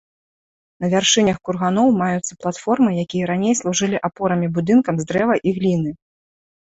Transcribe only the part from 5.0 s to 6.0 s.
з дрэва і гліны.